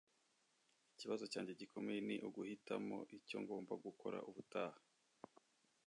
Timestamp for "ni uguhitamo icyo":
2.07-3.37